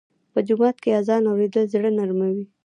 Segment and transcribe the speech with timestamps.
[0.33, 2.43] په جومات کې اذان اورېدل زړه نرموي.